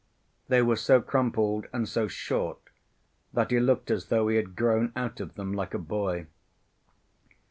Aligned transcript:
They 0.47 0.63
were 0.63 0.77
so 0.77 0.99
crumpled 0.99 1.67
and 1.71 1.87
so 1.87 2.07
short 2.07 2.57
that 3.33 3.51
he 3.51 3.59
looked 3.59 3.91
as 3.91 4.07
though 4.07 4.29
he 4.29 4.35
had 4.37 4.55
grown 4.55 4.91
out 4.95 5.19
of 5.19 5.35
them 5.35 5.53
like 5.53 5.75
a 5.75 5.77
boy. 5.77 6.25